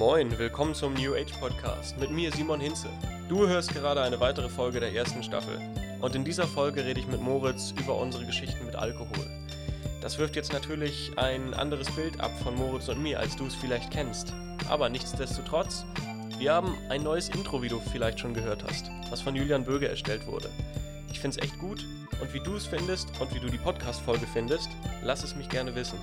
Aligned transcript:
Moin, 0.00 0.38
willkommen 0.38 0.74
zum 0.74 0.94
New 0.94 1.14
Age 1.14 1.30
Podcast 1.38 2.00
mit 2.00 2.10
mir 2.10 2.32
Simon 2.32 2.58
Hinze. 2.58 2.88
Du 3.28 3.46
hörst 3.46 3.74
gerade 3.74 4.00
eine 4.00 4.18
weitere 4.18 4.48
Folge 4.48 4.80
der 4.80 4.94
ersten 4.94 5.22
Staffel 5.22 5.60
und 6.00 6.14
in 6.14 6.24
dieser 6.24 6.46
Folge 6.46 6.86
rede 6.86 7.00
ich 7.00 7.06
mit 7.06 7.20
Moritz 7.20 7.74
über 7.78 7.98
unsere 7.98 8.24
Geschichten 8.24 8.64
mit 8.64 8.76
Alkohol. 8.76 9.26
Das 10.00 10.16
wirft 10.18 10.36
jetzt 10.36 10.54
natürlich 10.54 11.12
ein 11.16 11.52
anderes 11.52 11.90
Bild 11.90 12.18
ab 12.18 12.30
von 12.42 12.54
Moritz 12.54 12.88
und 12.88 13.02
mir, 13.02 13.20
als 13.20 13.36
du 13.36 13.44
es 13.44 13.54
vielleicht 13.54 13.90
kennst. 13.90 14.32
Aber 14.70 14.88
nichtsdestotrotz, 14.88 15.84
wir 16.38 16.54
haben 16.54 16.78
ein 16.88 17.02
neues 17.02 17.28
Intro, 17.28 17.60
wie 17.60 17.68
du 17.68 17.78
vielleicht 17.92 18.20
schon 18.20 18.32
gehört 18.32 18.64
hast, 18.64 18.90
was 19.10 19.20
von 19.20 19.36
Julian 19.36 19.66
Böge 19.66 19.86
erstellt 19.86 20.26
wurde. 20.26 20.48
Ich 21.12 21.20
finde 21.20 21.36
es 21.36 21.44
echt 21.44 21.58
gut 21.58 21.84
und 22.22 22.32
wie 22.32 22.40
du 22.40 22.54
es 22.54 22.64
findest 22.64 23.10
und 23.20 23.34
wie 23.34 23.40
du 23.40 23.50
die 23.50 23.58
Podcast-Folge 23.58 24.26
findest, 24.32 24.70
lass 25.02 25.24
es 25.24 25.36
mich 25.36 25.50
gerne 25.50 25.74
wissen. 25.74 25.98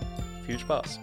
Viel 0.46 0.60
Spaß! 0.60 1.00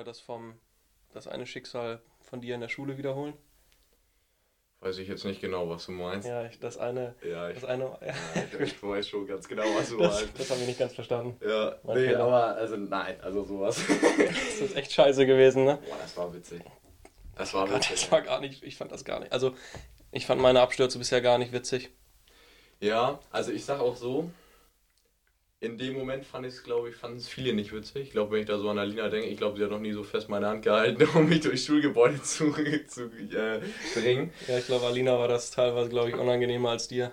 Wieder 0.00 0.10
das 0.10 0.20
vom, 0.20 0.54
das 1.12 1.26
eine 1.26 1.46
Schicksal 1.46 2.00
von 2.22 2.40
dir 2.40 2.54
in 2.54 2.62
der 2.62 2.68
Schule 2.68 2.96
wiederholen. 2.96 3.34
Weiß 4.80 4.96
ich 4.96 5.08
jetzt 5.08 5.26
nicht 5.26 5.42
genau, 5.42 5.68
was 5.68 5.84
du 5.84 5.92
meinst. 5.92 6.26
Ja, 6.26 6.46
ich, 6.46 6.58
das 6.58 6.78
eine, 6.78 7.14
Ja, 7.22 7.50
ich, 7.50 7.56
das 7.56 7.66
eine, 7.66 7.84
ja, 7.84 8.06
ja, 8.06 8.60
ich, 8.60 8.82
weiß 8.82 9.06
schon 9.06 9.26
ganz 9.26 9.46
genau, 9.46 9.64
was 9.76 9.90
du 9.90 9.98
das, 9.98 10.22
meinst. 10.22 10.40
das 10.40 10.50
haben 10.50 10.60
wir 10.60 10.66
nicht 10.66 10.78
ganz 10.78 10.94
verstanden. 10.94 11.36
Ja, 11.46 11.76
Mein 11.82 11.98
nee, 11.98 12.06
Fehler. 12.06 12.20
aber 12.24 12.56
also 12.56 12.76
nein, 12.78 13.20
also 13.20 13.44
sowas. 13.44 13.78
Das 14.18 14.70
ist 14.70 14.76
echt 14.76 14.92
scheiße 14.92 15.26
gewesen, 15.26 15.64
ne? 15.64 15.78
Boah, 15.86 15.96
das 16.00 16.16
war 16.16 16.32
witzig. 16.34 16.62
Das 17.36 17.52
war 17.52 17.70
witzig. 17.70 17.90
das 17.90 18.10
war 18.12 18.22
gar 18.22 18.40
nicht, 18.40 18.62
ich 18.62 18.76
fand 18.76 18.92
das 18.92 19.04
gar 19.04 19.20
nicht. 19.20 19.32
Also, 19.32 19.54
ich 20.12 20.24
fand 20.26 20.40
meine 20.40 20.60
Abstürze 20.60 20.98
bisher 20.98 21.20
gar 21.20 21.38
nicht 21.38 21.52
witzig. 21.52 21.90
Ja, 22.80 23.20
also 23.30 23.52
ich 23.52 23.64
sag 23.64 23.80
auch 23.80 23.96
so, 23.96 24.30
in 25.60 25.76
dem 25.76 25.94
Moment 25.94 26.24
fand 26.24 26.46
ich 26.46 26.54
es, 26.54 26.64
glaube 26.64 26.88
ich, 26.88 26.96
fanden 26.96 27.18
es 27.18 27.28
viele 27.28 27.52
nicht 27.52 27.72
witzig. 27.72 28.02
Ich 28.04 28.10
glaube, 28.12 28.32
wenn 28.32 28.40
ich 28.40 28.46
da 28.46 28.58
so 28.58 28.70
an 28.70 28.78
Alina 28.78 29.08
denke, 29.10 29.28
ich 29.28 29.36
glaube, 29.36 29.58
sie 29.58 29.64
hat 29.64 29.70
noch 29.70 29.78
nie 29.78 29.92
so 29.92 30.02
fest 30.02 30.30
meine 30.30 30.46
Hand 30.46 30.62
gehalten, 30.62 31.06
um 31.14 31.28
mich 31.28 31.40
durchs 31.40 31.66
Schulgebäude 31.66 32.22
zu, 32.22 32.52
zu 32.86 33.04
äh, 33.04 33.60
bringen. 33.94 34.32
Ja, 34.48 34.58
ich 34.58 34.66
glaube, 34.66 34.86
Alina 34.86 35.18
war 35.18 35.28
das 35.28 35.50
teilweise, 35.50 35.90
glaube 35.90 36.08
ich, 36.08 36.16
unangenehmer 36.16 36.70
als 36.70 36.88
dir. 36.88 37.12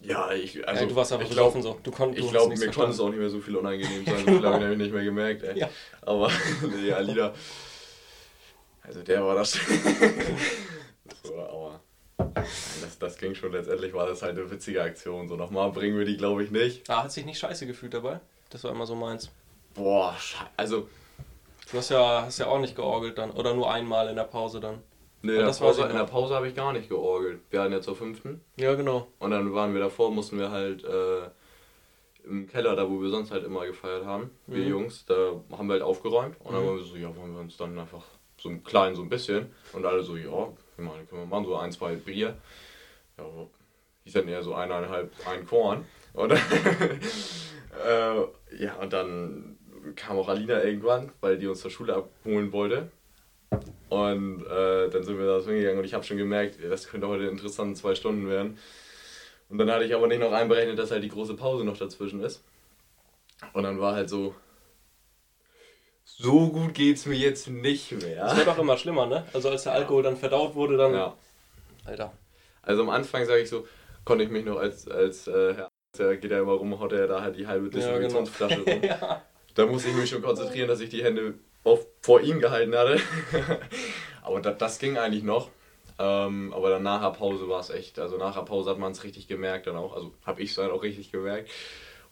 Ja, 0.00 0.32
ich, 0.32 0.66
also 0.66 0.82
ja, 0.82 0.88
du 0.88 0.96
warst 0.96 1.12
einfach 1.12 1.28
besoffen 1.28 1.62
so. 1.62 1.78
Du 1.80 1.92
konnt, 1.92 2.18
du 2.18 2.24
ich 2.24 2.30
glaube, 2.30 2.56
mir 2.56 2.70
konnte 2.72 2.90
es 2.90 2.98
auch 2.98 3.08
nicht 3.08 3.20
mehr 3.20 3.30
so 3.30 3.40
viel 3.40 3.54
unangenehm 3.54 4.04
sein. 4.04 4.18
So 4.18 4.24
viel 4.24 4.44
habe 4.44 4.56
ich 4.56 4.60
nämlich 4.60 4.78
nicht 4.78 4.92
mehr 4.92 5.04
gemerkt, 5.04 5.44
ey. 5.44 5.60
Ja. 5.60 5.70
Aber, 6.00 6.28
nee, 6.76 6.90
Alina. 6.90 7.32
Also 8.82 9.02
der 9.04 9.24
war 9.24 9.36
das. 9.36 9.52
so. 11.22 11.61
Das, 12.82 12.98
das 12.98 13.18
ging 13.18 13.34
schon, 13.34 13.52
letztendlich 13.52 13.92
war 13.94 14.06
das 14.06 14.22
halt 14.22 14.36
eine 14.38 14.50
witzige 14.50 14.82
Aktion. 14.82 15.28
So 15.28 15.36
nochmal 15.36 15.70
bringen 15.70 15.98
wir 15.98 16.04
die, 16.04 16.16
glaube 16.16 16.42
ich, 16.44 16.50
nicht. 16.50 16.88
Ah, 16.90 17.04
hat 17.04 17.12
sich 17.12 17.24
nicht 17.24 17.38
scheiße 17.38 17.66
gefühlt 17.66 17.94
dabei? 17.94 18.20
Das 18.50 18.64
war 18.64 18.70
immer 18.72 18.86
so 18.86 18.94
meins. 18.94 19.30
Boah, 19.74 20.14
also. 20.56 20.88
Du 21.70 21.78
hast 21.78 21.90
ja, 21.90 22.22
hast 22.26 22.38
ja 22.38 22.46
auch 22.46 22.58
nicht 22.60 22.76
georgelt 22.76 23.16
dann. 23.18 23.30
Oder 23.30 23.54
nur 23.54 23.72
einmal 23.72 24.08
in 24.08 24.16
der 24.16 24.24
Pause 24.24 24.60
dann. 24.60 24.78
Nee, 25.22 25.32
in 25.32 25.38
der 25.46 25.52
Pause, 25.52 25.82
in 25.82 25.96
der. 25.96 26.04
Pause 26.04 26.34
habe 26.34 26.48
ich 26.48 26.54
gar 26.54 26.72
nicht 26.72 26.88
georgelt. 26.88 27.40
Wir 27.50 27.60
hatten 27.62 27.72
ja 27.72 27.80
zur 27.80 27.96
fünften. 27.96 28.40
Ja, 28.56 28.74
genau. 28.74 29.06
Und 29.20 29.30
dann 29.30 29.54
waren 29.54 29.72
wir 29.72 29.80
davor, 29.80 30.10
mussten 30.10 30.38
wir 30.38 30.50
halt 30.50 30.84
äh, 30.84 31.30
im 32.24 32.46
Keller, 32.48 32.76
da 32.76 32.90
wo 32.90 33.00
wir 33.00 33.08
sonst 33.10 33.30
halt 33.30 33.44
immer 33.44 33.64
gefeiert 33.66 34.04
haben, 34.04 34.30
wir 34.46 34.64
Mhm. 34.64 34.70
Jungs, 34.70 35.06
da 35.06 35.14
haben 35.56 35.68
wir 35.68 35.74
halt 35.74 35.82
aufgeräumt. 35.82 36.36
Und 36.40 36.52
dann 36.52 36.62
Mhm. 36.62 36.66
waren 36.68 36.76
wir 36.78 36.84
so, 36.84 36.96
ja, 36.96 37.16
wollen 37.16 37.32
wir 37.34 37.40
uns 37.40 37.56
dann 37.56 37.78
einfach 37.78 38.04
so 38.38 38.48
ein 38.48 38.62
klein, 38.64 38.94
so 38.94 39.02
ein 39.02 39.08
bisschen. 39.08 39.52
Und 39.72 39.86
alle 39.86 40.02
so, 40.02 40.16
ja, 40.16 40.48
ich 40.76 40.84
meine, 40.84 41.04
können 41.04 41.22
wir 41.22 41.26
machen, 41.26 41.46
so 41.46 41.56
ein, 41.56 41.72
zwei 41.72 41.94
Bier. 41.94 42.36
Ja, 43.18 43.24
ich 44.04 44.12
dann 44.12 44.28
eher 44.28 44.42
so 44.42 44.54
eineinhalb, 44.54 45.12
ein 45.26 45.46
Korn. 45.46 45.84
Und 46.12 46.32
äh, 47.86 48.16
ja, 48.58 48.74
und 48.80 48.92
dann 48.92 49.58
kam 49.96 50.18
auch 50.18 50.28
Alina 50.28 50.62
irgendwann, 50.62 51.12
weil 51.20 51.38
die 51.38 51.46
uns 51.46 51.60
zur 51.60 51.70
Schule 51.70 51.94
abholen 51.94 52.52
wollte. 52.52 52.90
Und 53.88 54.46
äh, 54.46 54.88
dann 54.88 55.04
sind 55.04 55.18
wir 55.18 55.26
da 55.26 55.44
hingegangen 55.44 55.78
und 55.78 55.84
ich 55.84 55.94
habe 55.94 56.04
schon 56.04 56.16
gemerkt, 56.16 56.58
das 56.62 56.88
könnte 56.88 57.08
heute 57.08 57.24
interessant 57.24 57.76
zwei 57.76 57.94
Stunden 57.94 58.28
werden. 58.28 58.58
Und 59.50 59.58
dann 59.58 59.70
hatte 59.70 59.84
ich 59.84 59.94
aber 59.94 60.06
nicht 60.06 60.20
noch 60.20 60.32
einberechnet, 60.32 60.78
dass 60.78 60.90
halt 60.90 61.04
die 61.04 61.10
große 61.10 61.34
Pause 61.34 61.64
noch 61.64 61.76
dazwischen 61.76 62.22
ist. 62.22 62.42
Und 63.52 63.64
dann 63.64 63.78
war 63.80 63.94
halt 63.94 64.08
so, 64.08 64.34
so 66.04 66.48
gut 66.48 66.74
geht's 66.74 67.06
mir 67.06 67.16
jetzt 67.16 67.48
nicht 67.48 67.92
Das 67.92 68.02
mehr. 68.02 68.36
wird 68.36 68.48
auch 68.48 68.58
immer 68.58 68.76
schlimmer, 68.76 69.06
ne? 69.06 69.24
Also 69.32 69.48
als 69.50 69.64
der 69.64 69.72
Alkohol 69.72 70.02
dann 70.02 70.16
verdaut 70.16 70.54
wurde, 70.54 70.76
dann. 70.76 70.94
Ja. 70.94 71.16
Alter. 71.84 72.12
Also 72.62 72.82
am 72.82 72.90
Anfang 72.90 73.24
sage 73.24 73.40
ich 73.42 73.48
so, 73.48 73.66
konnte 74.04 74.24
ich 74.24 74.30
mich 74.30 74.44
noch 74.44 74.56
als, 74.58 74.86
als 74.88 75.26
äh, 75.26 75.54
Herr, 75.54 75.70
der 75.98 76.16
geht 76.16 76.30
ja 76.30 76.40
immer 76.40 76.52
rum, 76.52 76.78
haut 76.78 76.92
er 76.92 77.06
da 77.06 77.20
halt 77.22 77.36
die 77.36 77.46
halbe 77.46 77.66
Ja, 77.66 77.98
genau. 77.98 78.18
Distributionsflasche 78.28 78.60
rum. 78.66 78.82
ja. 78.82 79.22
Da 79.54 79.66
musste 79.66 79.88
ich 79.90 79.94
mich 79.96 80.08
schon 80.10 80.22
konzentrieren, 80.22 80.68
dass 80.68 80.80
ich 80.80 80.90
die 80.90 81.02
Hände 81.04 81.34
auf, 81.64 81.86
vor 82.00 82.20
ihm 82.20 82.40
gehalten 82.40 82.74
hatte. 82.74 83.00
aber 84.22 84.40
das, 84.40 84.58
das 84.58 84.78
ging 84.78 84.96
eigentlich 84.96 85.22
noch. 85.24 85.50
Ähm, 85.98 86.52
aber 86.54 86.70
dann 86.70 86.82
nach 86.82 87.02
der 87.02 87.10
Pause 87.18 87.48
war 87.48 87.60
es 87.60 87.68
echt, 87.70 87.98
also 87.98 88.16
nach 88.16 88.34
der 88.34 88.42
Pause 88.42 88.70
hat 88.70 88.78
man 88.78 88.92
es 88.92 89.04
richtig 89.04 89.28
gemerkt 89.28 89.66
dann 89.66 89.76
auch. 89.76 89.94
Also 89.94 90.12
habe 90.24 90.40
ich 90.42 90.50
es 90.50 90.56
dann 90.56 90.70
auch 90.70 90.82
richtig 90.82 91.12
gemerkt. 91.12 91.50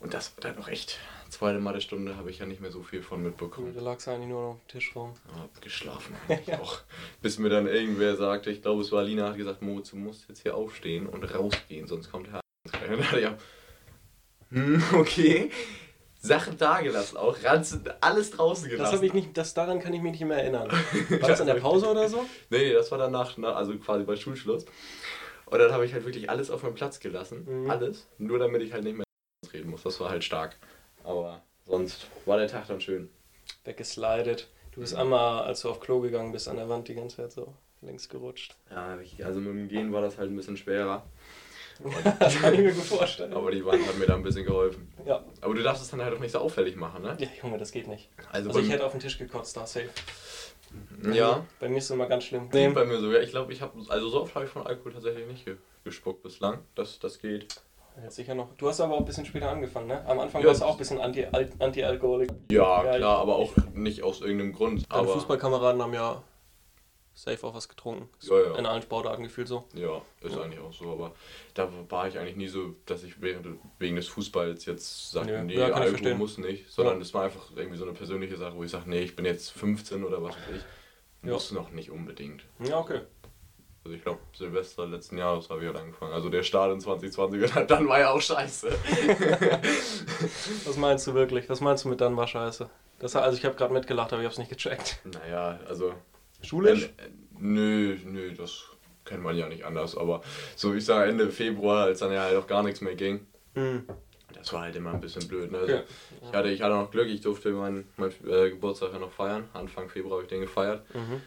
Und 0.00 0.12
das 0.14 0.32
war 0.36 0.50
dann 0.52 0.62
auch 0.62 0.68
echt, 0.68 0.98
zweite 1.30 1.58
Mathestunde 1.58 2.16
habe 2.16 2.30
ich 2.30 2.38
ja 2.38 2.46
nicht 2.46 2.60
mehr 2.60 2.70
so 2.70 2.82
viel 2.82 3.02
von 3.02 3.22
mitbekommen. 3.22 3.74
Da 3.74 3.80
lag 3.80 3.98
es 3.98 4.08
eigentlich 4.08 4.28
nur 4.28 4.42
noch 4.42 4.48
auf 4.50 4.60
dem 4.60 4.68
Tisch 4.68 4.94
rum. 4.94 5.14
Hab 5.36 5.62
geschlafen 5.62 6.14
eigentlich 6.28 6.56
auch. 6.58 6.80
Bis 7.22 7.38
mir 7.38 7.48
dann 7.48 7.66
irgendwer 7.66 8.16
sagte, 8.16 8.50
ich 8.50 8.62
glaube 8.62 8.82
es 8.82 8.92
war 8.92 9.02
Lina, 9.02 9.28
hat 9.28 9.36
gesagt, 9.36 9.62
Moritz, 9.62 9.90
du 9.90 9.96
musst 9.96 10.28
jetzt 10.28 10.42
hier 10.42 10.54
aufstehen 10.54 11.06
und 11.06 11.22
rausgehen, 11.34 11.86
sonst 11.86 12.10
kommt 12.10 12.28
Herr 12.30 12.40
rein. 12.40 12.80
Dann 12.90 13.00
dachte 13.00 13.20
ich 13.20 13.26
auch, 13.26 13.36
hm, 14.50 14.82
okay. 14.94 15.50
Sachen 16.22 16.58
dagelassen, 16.58 17.16
auch 17.16 17.42
Ranzen, 17.42 17.82
alles 18.02 18.30
draußen 18.32 18.68
gelassen. 18.68 18.84
Das 18.84 18.92
habe 18.92 19.06
ich 19.06 19.14
nicht, 19.14 19.34
das 19.38 19.54
daran 19.54 19.80
kann 19.80 19.94
ich 19.94 20.02
mich 20.02 20.12
nicht 20.12 20.24
mehr 20.24 20.36
erinnern. 20.36 20.70
War 20.70 21.28
das 21.30 21.40
in 21.40 21.46
der 21.46 21.54
Pause 21.54 21.90
oder 21.90 22.10
so? 22.10 22.26
Nee, 22.50 22.74
das 22.74 22.90
war 22.90 22.98
danach, 22.98 23.38
na, 23.38 23.54
also 23.54 23.74
quasi 23.78 24.04
bei 24.04 24.16
Schulschluss. 24.16 24.66
Und 25.46 25.58
dann 25.58 25.72
habe 25.72 25.86
ich 25.86 25.94
halt 25.94 26.04
wirklich 26.04 26.28
alles 26.28 26.50
auf 26.50 26.62
meinem 26.62 26.74
Platz 26.74 27.00
gelassen. 27.00 27.46
Mhm. 27.64 27.70
Alles. 27.70 28.06
Nur 28.18 28.38
damit 28.38 28.60
ich 28.60 28.74
halt 28.74 28.84
nicht 28.84 28.98
mehr 28.98 29.06
reden 29.52 29.70
muss. 29.70 29.82
Das 29.82 29.98
war 29.98 30.10
halt 30.10 30.22
stark. 30.22 30.56
Aber 31.04 31.42
sonst 31.66 32.06
war 32.26 32.38
der 32.38 32.48
Tag 32.48 32.66
dann 32.68 32.80
schön. 32.80 33.08
Weggeslidet. 33.64 34.48
Du 34.72 34.80
bist 34.80 34.94
einmal, 34.94 35.42
als 35.44 35.62
du 35.62 35.70
auf 35.70 35.80
Klo 35.80 36.00
gegangen 36.00 36.32
bist, 36.32 36.48
an 36.48 36.56
der 36.56 36.68
Wand 36.68 36.88
die 36.88 36.94
ganze 36.94 37.16
Zeit 37.16 37.32
so 37.32 37.54
links 37.82 38.08
gerutscht. 38.08 38.54
Ja, 38.70 38.98
also 39.24 39.40
mit 39.40 39.48
dem 39.54 39.68
Gehen 39.68 39.92
war 39.92 40.02
das 40.02 40.18
halt 40.18 40.30
ein 40.30 40.36
bisschen 40.36 40.56
schwerer. 40.56 41.04
das 42.18 42.36
kann 42.38 42.52
ich 42.54 42.60
mir 42.60 42.72
gut 42.72 42.84
vorstellen. 42.84 43.32
Aber 43.32 43.50
die 43.50 43.64
Wand 43.64 43.86
hat 43.86 43.96
mir 43.98 44.06
da 44.06 44.14
ein 44.14 44.22
bisschen 44.22 44.44
geholfen. 44.44 44.92
ja. 45.06 45.24
Aber 45.40 45.54
du 45.54 45.62
darfst 45.62 45.82
es 45.82 45.90
dann 45.90 46.02
halt 46.02 46.14
auch 46.14 46.20
nicht 46.20 46.32
so 46.32 46.38
auffällig 46.38 46.76
machen, 46.76 47.02
ne? 47.02 47.16
ja, 47.18 47.28
Junge, 47.42 47.56
das 47.56 47.72
geht 47.72 47.88
nicht. 47.88 48.10
Also, 48.30 48.50
Also 48.50 48.60
ich 48.60 48.70
hätte 48.70 48.84
auf 48.84 48.92
den 48.92 49.00
Tisch 49.00 49.16
gekotzt, 49.18 49.56
da 49.56 49.66
safe. 49.66 49.88
ja, 51.10 51.46
Bei 51.58 51.68
mir 51.68 51.78
ist 51.78 51.84
es 51.84 51.90
immer 51.90 52.06
ganz 52.06 52.24
schlimm. 52.24 52.48
nee. 52.52 52.68
bei 52.68 52.84
mir 52.84 53.00
sogar. 53.00 53.22
Ich 53.22 53.30
glaube, 53.30 53.52
ich 53.52 53.62
habe, 53.62 53.80
also 53.88 54.08
so 54.10 54.22
oft 54.22 54.34
habe 54.34 54.44
ich 54.44 54.50
von 54.50 54.66
Alkohol 54.66 54.92
tatsächlich 54.92 55.26
nicht 55.26 55.44
ge 55.46 55.56
gespuckt 55.82 56.22
bislang. 56.22 56.58
Das, 56.74 56.98
das 56.98 57.18
geht. 57.18 57.46
Sicher 58.08 58.34
noch. 58.34 58.54
Du 58.56 58.68
hast 58.68 58.80
aber 58.80 58.94
auch 58.94 58.98
ein 59.00 59.04
bisschen 59.04 59.26
später 59.26 59.50
angefangen, 59.50 59.88
ne? 59.88 60.04
Am 60.06 60.18
Anfang 60.20 60.40
Ja. 60.42 60.48
warst 60.48 60.62
du 60.62 60.64
auch 60.64 60.72
ein 60.72 60.78
bisschen 60.78 61.00
anti- 61.00 61.26
Al- 61.26 61.50
Anti-Alkoholik. 61.58 62.30
Ja, 62.50 62.84
Ja, 62.84 62.96
klar, 62.96 63.18
aber 63.18 63.36
auch 63.36 63.52
nicht 63.74 64.02
aus 64.02 64.20
irgendeinem 64.20 64.52
Grund. 64.52 64.86
Deine 64.90 65.02
aber 65.02 65.12
Fußballkameraden 65.12 65.82
haben 65.82 65.92
ja 65.94 66.22
safe 67.12 67.46
auch 67.46 67.54
was 67.54 67.68
getrunken. 67.68 68.08
Ist 68.18 68.30
Ja, 68.30 68.40
ja. 68.40 68.56
In 68.56 68.64
allen 68.64 68.80
Sportarten 68.82 69.22
gefühlt 69.24 69.48
so. 69.48 69.64
Ja, 69.74 70.00
ist 70.22 70.34
Ja. 70.34 70.42
eigentlich 70.42 70.60
auch 70.60 70.72
so, 70.72 70.92
aber 70.92 71.12
da 71.52 71.68
war 71.90 72.08
ich 72.08 72.18
eigentlich 72.18 72.36
nie 72.36 72.48
so, 72.48 72.74
dass 72.86 73.02
ich 73.02 73.20
während, 73.20 73.46
wegen 73.78 73.96
des 73.96 74.08
Fußballs 74.08 74.64
jetzt 74.64 75.10
sagte, 75.10 75.32
Nö, 75.32 75.44
nee, 75.44 75.54
ja, 75.58 75.66
Alkohol 75.66 76.14
muss 76.14 76.38
nicht, 76.38 76.70
sondern 76.70 77.00
es 77.02 77.12
war 77.12 77.24
einfach 77.24 77.50
irgendwie 77.54 77.76
so 77.76 77.84
eine 77.84 77.92
persönliche 77.92 78.36
Sache, 78.36 78.56
wo 78.56 78.64
ich 78.64 78.70
sage, 78.70 78.88
nee, 78.88 79.00
ich 79.00 79.14
bin 79.14 79.26
jetzt 79.26 79.50
15 79.50 80.04
oder 80.04 80.22
was 80.22 80.34
weiß 80.36 80.56
ich, 80.56 81.26
Ja. 81.28 81.34
muss 81.34 81.52
noch 81.52 81.70
nicht 81.70 81.90
unbedingt. 81.90 82.44
Ja, 82.60 82.78
okay. 82.78 83.00
Also 83.82 83.96
ich 83.96 84.02
glaube, 84.02 84.20
Silvester 84.36 84.86
letzten 84.86 85.16
Jahres 85.16 85.48
habe 85.48 85.60
ich 85.62 85.66
halt 85.68 85.78
angefangen. 85.78 86.12
Also 86.12 86.28
der 86.28 86.42
Start 86.42 86.72
in 86.72 86.80
2020, 86.80 87.56
und 87.56 87.70
dann 87.70 87.88
war 87.88 87.98
ja 88.00 88.10
auch 88.10 88.20
scheiße. 88.20 88.68
Was 90.66 90.76
meinst 90.76 91.06
du 91.06 91.14
wirklich? 91.14 91.48
Was 91.48 91.60
meinst 91.60 91.84
du 91.84 91.88
mit 91.88 92.00
dann 92.00 92.16
war 92.16 92.26
scheiße? 92.26 92.68
Das, 92.98 93.16
also 93.16 93.38
ich 93.38 93.44
habe 93.44 93.54
gerade 93.56 93.72
mitgelacht, 93.72 94.12
aber 94.12 94.20
ich 94.22 94.26
habe 94.26 94.32
es 94.32 94.38
nicht 94.38 94.50
gecheckt. 94.50 95.00
Naja, 95.04 95.58
also... 95.68 95.94
Schulisch? 96.42 96.84
Äh, 96.84 97.10
nö, 97.38 97.96
nö, 98.04 98.32
das 98.34 98.64
kennt 99.04 99.22
man 99.22 99.36
ja 99.36 99.48
nicht 99.48 99.64
anders, 99.64 99.96
aber 99.96 100.22
so 100.56 100.74
ich 100.74 100.84
sage 100.84 101.10
Ende 101.10 101.30
Februar, 101.30 101.84
als 101.84 101.98
dann 102.00 102.12
ja 102.12 102.22
halt 102.22 102.36
auch 102.36 102.46
gar 102.46 102.62
nichts 102.62 102.80
mehr 102.80 102.94
ging, 102.94 103.26
Mhm. 103.54 103.84
das 104.32 104.52
war 104.52 104.62
halt 104.62 104.76
immer 104.76 104.92
ein 104.92 105.00
bisschen 105.00 105.26
blöd. 105.26 105.50
Ne? 105.50 105.58
Also, 105.58 105.72
Okay. 105.74 105.82
Ich 106.22 106.32
hatte, 106.32 106.48
ich 106.50 106.62
hatte 106.62 106.74
noch 106.76 106.90
Glück, 106.90 107.08
ich 107.08 107.20
durfte 107.20 107.50
meinen 107.50 107.88
mein, 107.96 108.10
äh, 108.26 108.50
Geburtstag 108.50 108.92
ja 108.92 108.98
noch 108.98 109.10
feiern. 109.10 109.48
Anfang 109.54 109.88
Februar 109.88 110.12
habe 110.14 110.22
ich 110.22 110.28
den 110.28 110.42
gefeiert. 110.42 110.84
Mhm. 110.94 111.20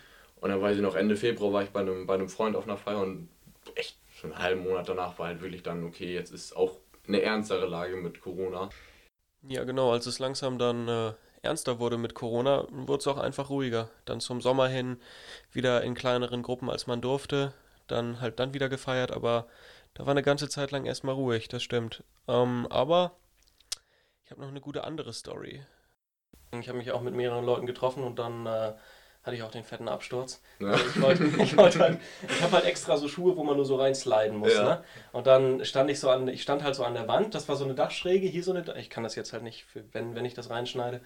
Und 0.43 0.49
dann 0.49 0.61
weiß 0.61 0.75
ich 0.75 0.81
noch, 0.81 0.95
Ende 0.95 1.15
Februar 1.15 1.53
war 1.53 1.63
ich 1.63 1.69
bei 1.69 1.79
einem, 1.79 2.05
bei 2.05 2.15
einem 2.15 2.27
Freund 2.27 2.57
auf 2.57 2.65
einer 2.65 2.75
Feier 2.75 2.99
und 2.99 3.29
echt 3.75 3.97
so 4.13 4.27
einen 4.27 4.37
halben 4.37 4.63
Monat 4.63 4.89
danach 4.89 5.17
war 5.17 5.27
halt 5.27 5.39
wirklich 5.39 5.63
dann, 5.63 5.85
okay, 5.85 6.13
jetzt 6.13 6.33
ist 6.33 6.53
auch 6.57 6.79
eine 7.07 7.21
ernstere 7.21 7.65
Lage 7.65 7.95
mit 7.95 8.19
Corona. 8.19 8.69
Ja, 9.43 9.63
genau. 9.63 9.93
Als 9.93 10.05
es 10.05 10.19
langsam 10.19 10.59
dann 10.59 10.89
äh, 10.89 11.13
ernster 11.43 11.79
wurde 11.79 11.97
mit 11.97 12.13
Corona, 12.13 12.67
wurde 12.71 12.99
es 12.99 13.07
auch 13.07 13.19
einfach 13.19 13.49
ruhiger. 13.49 13.89
Dann 14.03 14.19
zum 14.19 14.41
Sommer 14.41 14.67
hin 14.67 14.97
wieder 15.53 15.81
in 15.81 15.93
kleineren 15.93 16.43
Gruppen, 16.43 16.69
als 16.69 16.87
man 16.87 16.99
durfte. 16.99 17.53
Dann 17.87 18.19
halt 18.19 18.37
dann 18.41 18.53
wieder 18.53 18.67
gefeiert, 18.67 19.13
aber 19.13 19.47
Da 19.93 20.05
war 20.05 20.11
eine 20.11 20.23
ganze 20.23 20.49
Zeit 20.49 20.71
lang 20.71 20.85
erstmal 20.85 21.15
ruhig, 21.15 21.47
das 21.47 21.63
stimmt. 21.63 22.03
Ähm, 22.27 22.67
aber 22.69 23.15
ich 24.25 24.31
habe 24.31 24.41
noch 24.41 24.49
eine 24.49 24.59
gute 24.61 24.83
andere 24.83 25.13
Story. 25.13 25.63
Ich 26.51 26.67
habe 26.67 26.79
mich 26.79 26.91
auch 26.91 27.01
mit 27.01 27.15
mehreren 27.15 27.45
Leuten 27.45 27.65
getroffen 27.65 28.03
und 28.03 28.19
dann 28.19 28.45
äh, 28.45 28.73
hatte 29.23 29.37
ich 29.37 29.43
auch 29.43 29.51
den 29.51 29.63
fetten 29.63 29.87
Absturz. 29.87 30.41
Ja. 30.59 30.67
Also 30.71 30.85
ich 30.85 31.01
wollte, 31.01 31.23
ich 31.41 31.57
wollte 31.57 31.79
halt, 31.79 31.97
ich 32.27 32.41
habe 32.41 32.51
halt 32.53 32.65
extra 32.65 32.97
so 32.97 33.07
Schuhe, 33.07 33.37
wo 33.37 33.43
man 33.43 33.55
nur 33.55 33.65
so 33.65 33.77
reinsliden 33.77 34.37
muss, 34.37 34.53
Ja. 34.53 34.63
ne? 34.63 34.83
Und 35.13 35.27
dann 35.27 35.63
stand 35.63 35.89
ich 35.89 35.99
so 35.99 36.09
an, 36.09 36.27
ich 36.27 36.41
stand 36.41 36.61
halt 36.63 36.75
so 36.75 36.83
an 36.83 36.93
der 36.93 37.07
Wand, 37.07 37.33
das 37.33 37.47
war 37.47 37.55
so 37.55 37.63
eine 37.63 37.73
Dachschräge, 37.73 38.27
hier 38.27 38.43
so 38.43 38.51
eine, 38.53 38.63
ich 38.77 38.89
kann 38.89 39.03
das 39.03 39.15
jetzt 39.15 39.31
halt 39.31 39.43
nicht, 39.43 39.63
für, 39.63 39.83
wenn, 39.93 40.13
wenn 40.15 40.25
ich 40.25 40.33
das 40.33 40.49
reinschneide. 40.49 40.99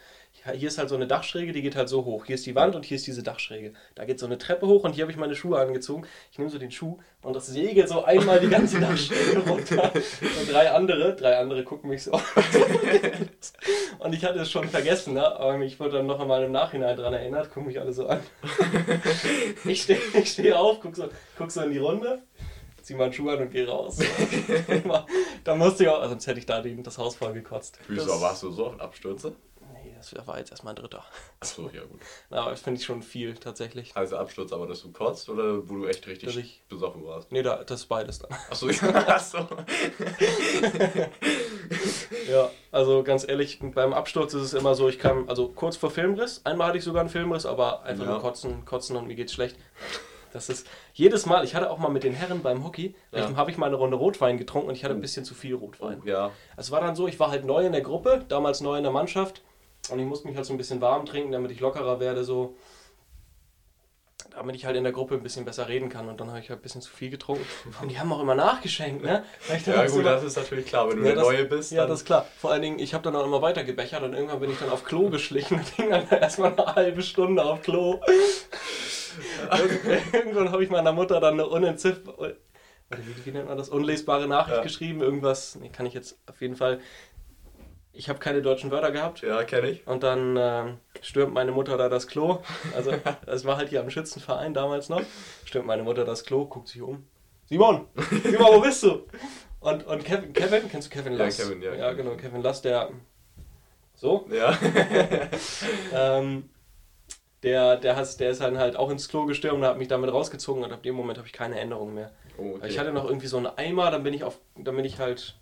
Hier 0.54 0.68
ist 0.68 0.78
halt 0.78 0.90
so 0.90 0.96
eine 0.96 1.08
Dachschräge, 1.08 1.52
die 1.52 1.62
geht 1.62 1.76
halt 1.76 1.90
so 1.90 2.06
hoch. 2.06 2.26
Hier 2.26 2.36
ist 2.36 2.46
die 2.46 2.56
Wand 2.56 2.76
und 2.76 2.86
hier 2.86 2.96
ist 2.96 3.06
diese 3.06 3.22
Dachschräge. 3.24 3.74
Da 3.96 4.06
geht 4.06 4.20
so 4.20 4.26
eine 4.26 4.38
Treppe 4.38 4.68
hoch 4.68 4.84
und 4.84 4.94
hier 4.94 5.04
habe 5.04 5.12
ich 5.12 5.18
meine 5.18 5.36
Schuhe 5.36 5.60
angezogen. 5.60 6.06
Ich 6.32 6.38
nehme 6.40 6.50
so 6.50 6.58
den 6.58 6.72
Schuh 6.72 6.98
und 7.22 7.36
das 7.36 7.48
segelt 7.48 7.88
so 7.90 8.04
einmal 8.04 8.40
die 8.40 8.50
ganze 8.50 8.80
Dachschräge 8.80 9.40
runter. 9.48 9.92
Und 9.94 10.52
drei 10.52 10.72
andere, 10.72 11.16
drei 11.16 11.38
andere 11.38 11.64
gucken 11.64 11.90
mich 11.90 12.04
so. 12.04 12.20
Und 14.00 14.14
ich 14.14 14.24
hatte 14.24 14.40
es 14.40 14.52
schon 14.52 14.70
vergessen, 14.70 15.16
ne? 15.16 15.26
aber 15.40 15.60
ich 15.62 15.80
wurde 15.80 15.98
dann 15.98 16.06
noch 16.06 16.20
einmal 16.20 16.44
im 16.44 16.52
Nachhinein 16.52 16.96
dran 16.96 17.14
erinnert, 17.14 17.50
gucken 17.52 17.68
mich 17.68 17.80
alle 17.80 17.92
so 17.94 18.07
an. 18.08 18.22
Ich 19.66 19.84
stehe 19.84 20.00
ich 20.14 20.32
steh 20.32 20.54
auf, 20.54 20.80
guck 20.80 20.96
so, 20.96 21.10
guck 21.38 21.52
so 21.52 21.62
in 21.62 21.72
die 21.72 21.78
Runde, 21.78 22.24
zieh 22.82 22.96
meinen 22.96 23.12
Schuh 23.12 23.30
an 23.30 23.42
und 23.42 23.52
gehe 23.52 23.68
raus. 23.68 24.00
da 25.44 25.56
musste 25.56 25.84
ich 25.84 25.90
auch, 25.90 26.08
sonst 26.08 26.28
hätte 26.28 26.40
ich 26.40 26.46
da 26.46 26.62
das 26.62 26.98
Haus 26.98 27.16
voll 27.16 27.34
gekotzt. 27.34 27.80
Wieso 27.88 28.22
warst 28.22 28.44
du 28.44 28.52
so 28.52 28.68
oft 28.68 28.80
Abstürze? 28.80 29.36
Das 29.98 30.28
war 30.28 30.38
jetzt 30.38 30.52
erstmal 30.52 30.74
ein 30.74 30.78
dritter. 30.78 31.04
Achso, 31.40 31.70
ja 31.74 31.82
gut. 31.82 32.00
Na, 32.30 32.42
Aber 32.42 32.52
das 32.52 32.62
finde 32.62 32.80
ich 32.80 32.86
schon 32.86 33.02
viel 33.02 33.34
tatsächlich. 33.36 33.92
Also 33.96 34.18
Absturz, 34.18 34.52
aber 34.54 34.68
dass 34.68 34.82
du 34.82 34.92
kotzt 34.92 35.28
oder 35.30 35.68
wo 35.68 35.76
du 35.76 35.86
echt 35.88 36.06
richtig 36.08 36.28
Dass 36.28 36.36
ich- 36.38 36.62
besoffen 36.70 37.04
warst? 37.06 37.32
Nee, 37.32 37.42
da, 37.44 37.64
das 37.64 37.82
ist 37.82 37.86
beides 37.88 38.20
dann. 38.20 38.32
Achso, 38.50 38.70
ja. 38.70 39.08
Achso. 39.08 39.40
Ja, 42.30 42.50
also 42.72 43.04
ganz 43.04 43.28
ehrlich, 43.28 43.60
beim 43.62 43.94
Absturz 43.94 44.34
ist 44.34 44.42
es 44.42 44.54
immer 44.54 44.76
so, 44.76 44.90
ich 44.90 45.00
kam, 45.00 45.30
also 45.30 45.48
kurz 45.50 45.78
vor 45.78 45.90
Filmriss, 45.92 46.42
einmal 46.44 46.68
hatte 46.68 46.78
ich 46.78 46.84
sogar 46.84 47.02
einen 47.02 47.10
Filmriss, 47.10 47.46
aber 47.46 47.84
einfach 47.84 48.06
Ja. 48.06 48.12
nur 48.12 48.22
kotzen, 48.22 48.66
kotzen 48.66 48.96
und 48.98 49.08
mir 49.08 49.16
geht's 49.16 49.34
schlecht. 49.34 49.56
Das 50.34 50.50
ist 50.50 50.68
jedes 50.94 51.26
Mal, 51.26 51.46
ich 51.46 51.56
hatte 51.56 51.70
auch 51.72 51.78
mal 51.78 51.88
mit 51.90 52.04
den 52.04 52.14
Herren 52.14 52.42
beim 52.42 52.64
Hockey, 52.66 52.96
Ja. 53.14 53.34
habe 53.36 53.50
ich 53.50 53.58
mal 53.58 53.68
eine 53.68 53.78
Runde 53.78 53.96
Rotwein 53.98 54.38
getrunken 54.38 54.68
und 54.70 54.76
ich 54.76 54.84
hatte 54.84 54.94
ein 54.94 55.00
bisschen 55.02 55.24
zu 55.26 55.34
viel 55.34 55.56
Rotwein. 55.56 56.02
Ja. 56.06 56.32
Es 56.58 56.70
war 56.70 56.82
dann 56.82 56.96
so, 56.96 57.08
ich 57.08 57.20
war 57.20 57.30
halt 57.32 57.46
neu 57.46 57.66
in 57.66 57.72
der 57.72 57.82
Gruppe, 57.82 58.26
damals 58.28 58.60
neu 58.62 58.76
in 58.78 58.84
der 58.84 58.92
Mannschaft 58.92 59.42
und 59.90 60.00
ich 60.00 60.06
musste 60.06 60.28
mich 60.28 60.36
halt 60.38 60.46
so 60.46 60.54
ein 60.54 60.58
bisschen 60.58 60.82
warm 60.82 61.06
trinken, 61.06 61.32
damit 61.32 61.52
ich 61.52 61.60
lockerer 61.60 62.00
werde, 62.00 62.24
so. 62.24 62.56
Damit 64.32 64.56
ich 64.56 64.66
halt 64.66 64.76
in 64.76 64.84
der 64.84 64.94
Gruppe 64.94 65.16
ein 65.16 65.24
bisschen 65.24 65.46
besser 65.46 65.68
reden 65.68 65.90
kann 65.90 66.10
und 66.10 66.20
dann 66.20 66.30
habe 66.30 66.40
ich 66.40 66.50
halt 66.50 66.60
ein 66.60 66.62
bisschen 66.62 66.82
zu 66.82 66.92
viel 66.92 67.10
getrunken. 67.10 67.44
Und 67.82 67.90
die 67.90 68.00
haben 68.00 68.12
auch 68.14 68.20
immer 68.20 68.36
nachgeschenkt, 68.36 69.04
ne? 69.04 69.24
Ja 69.66 69.88
so 69.88 69.96
gut, 69.96 70.06
war- 70.06 70.14
das 70.14 70.24
ist 70.24 70.36
natürlich 70.38 70.66
klar, 70.68 70.90
wenn 70.90 70.98
du 70.98 71.04
Ja, 71.04 71.08
der 71.10 71.16
das- 71.16 71.24
Neue 71.26 71.46
bist. 71.46 71.72
ja, 71.72 71.86
das 71.88 72.00
ist 72.02 72.06
klar. 72.06 72.26
Vor 72.38 72.52
allen 72.52 72.62
Dingen, 72.62 72.80
ich 72.80 72.94
habe 72.94 73.04
dann 73.04 73.16
auch 73.16 73.26
immer 73.26 73.42
weiter 73.42 73.64
gebechert 73.64 74.04
und 74.04 74.14
irgendwann 74.14 74.40
bin 74.40 74.52
ich 74.52 74.60
dann 74.60 74.70
auf 74.70 74.84
Klo 74.84 75.10
geschlichen 75.10 75.56
und 75.56 75.68
hing 75.70 75.90
dann 75.90 76.08
erstmal 76.22 76.54
eine 76.54 76.76
halbe 76.76 77.02
Stunde 77.02 77.44
auf 77.44 77.62
Klo. 77.64 78.00
Irgend- 79.52 80.04
irgendwann 80.14 80.52
habe 80.52 80.64
ich 80.64 80.70
meiner 80.70 80.92
Mutter 80.92 81.20
dann 81.20 81.34
eine 81.36 81.48
unentziff... 81.48 82.02
Warte, 82.90 83.06
wie, 83.06 83.26
wie 83.26 83.32
nennt 83.32 83.50
man 83.50 83.58
das? 83.58 83.70
Unlesbare 83.70 84.28
Nachricht 84.28 84.58
Ja. 84.58 84.64
geschrieben. 84.64 85.02
Irgendwas, 85.02 85.56
nee, 85.56 85.70
kann 85.70 85.86
ich 85.86 85.94
jetzt 85.94 86.18
auf 86.28 86.40
jeden 86.42 86.56
Fall... 86.56 86.80
Ich 87.98 88.10
habe 88.10 88.20
keine 88.20 88.44
deutschen 88.44 88.70
Wörter 88.70 88.92
gehabt. 88.92 89.22
Ja, 89.22 89.44
kenne 89.44 89.72
ich. 89.72 89.88
Und 89.88 90.04
dann 90.04 90.38
ähm, 90.38 90.78
stürmt 91.02 91.34
meine 91.34 91.52
Mutter 91.52 91.78
da 91.78 91.90
das 91.90 92.08
Klo. 92.08 92.40
Also, 92.76 92.94
das 93.26 93.44
war 93.44 93.58
halt 93.58 93.70
hier 93.70 93.82
am 93.82 93.90
Schützenverein 93.90 94.54
damals 94.54 94.88
noch. 94.88 95.02
Stürmt 95.46 95.66
meine 95.66 95.82
Mutter 95.82 96.06
das 96.06 96.24
Klo, 96.24 96.46
guckt 96.46 96.68
sich 96.68 96.82
um. 96.82 97.08
Simon! 97.46 97.88
Simon, 98.24 98.54
wo 98.54 98.62
bist 98.62 98.84
du? 98.84 99.08
Und, 99.62 99.88
und 99.88 100.06
Kevin, 100.06 100.32
Kevin, 100.32 100.70
kennst 100.70 100.94
du 100.94 100.96
Kevin 100.96 101.14
Ja, 101.14 101.26
Lass? 101.26 101.38
Kevin, 101.38 101.62
ja. 101.62 101.74
Ja, 101.74 101.94
genau, 101.94 102.16
Kevin 102.16 102.44
Lass, 102.44 102.62
der. 102.62 102.92
So? 103.96 104.28
Ja. 104.32 104.58
Ähm, 105.94 106.50
der, 107.42 107.78
der, 107.78 107.96
hat, 107.96 108.20
der 108.20 108.30
ist 108.30 108.42
dann 108.42 108.58
halt 108.60 108.76
auch 108.76 108.90
ins 108.90 109.10
Klo 109.10 109.26
gestürmt 109.26 109.60
und 109.60 109.66
hat 109.66 109.78
mich 109.78 109.88
damit 109.88 110.12
rausgezogen 110.12 110.64
und 110.64 110.72
ab 110.72 110.84
dem 110.84 110.96
Moment 110.96 111.18
habe 111.18 111.28
ich 111.28 111.34
keine 111.34 111.60
Änderung 111.60 111.94
mehr. 111.94 112.12
Oh, 112.38 112.56
okay. 112.56 112.68
Ich 112.68 112.78
hatte 112.78 112.92
noch 112.92 113.06
irgendwie 113.06 113.28
so 113.28 113.38
einen 113.38 113.48
Eimer, 113.48 113.90
dann 113.90 114.04
bin 114.04 114.14
ich 114.14 114.24
auf, 114.24 114.40
dann 114.56 114.76
bin 114.76 114.86
ich 114.86 115.00
halt 115.00 115.36